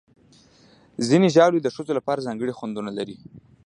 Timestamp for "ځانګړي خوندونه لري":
2.27-3.17